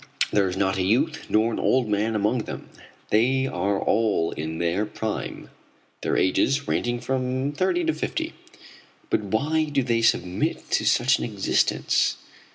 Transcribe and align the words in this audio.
There 0.33 0.49
is 0.49 0.57
not 0.57 0.77
a 0.79 0.83
youth 0.83 1.27
nor 1.29 1.53
an 1.53 1.59
old 1.59 1.87
man 1.87 2.15
among 2.15 2.45
them. 2.45 2.69
They 3.11 3.45
are 3.45 3.79
all 3.79 4.31
in 4.31 4.57
their 4.57 4.83
prime, 4.83 5.51
their 6.01 6.17
ages 6.17 6.67
ranging 6.67 6.99
from 6.99 7.51
thirty 7.51 7.83
to 7.83 7.93
fifty. 7.93 8.33
But 9.11 9.21
why 9.21 9.65
do 9.65 9.83
they 9.83 10.01
submit 10.01 10.71
to 10.71 10.85
such 10.87 11.19
an 11.19 11.23
existence? 11.25 12.17